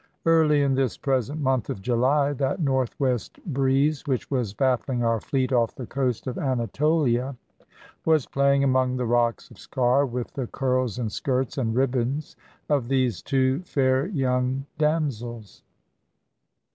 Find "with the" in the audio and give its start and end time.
10.09-10.47